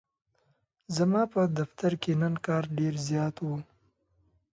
[0.95, 3.47] ځماپه دفترکی نن کار ډیرزیات و.